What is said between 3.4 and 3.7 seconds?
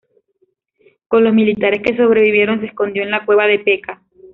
de